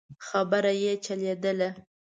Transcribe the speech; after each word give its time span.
خبره 0.27 0.73
يې 0.83 0.93
چلېدله. 1.05 1.69